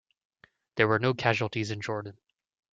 [0.77, 2.17] There were no casualties in Jordan.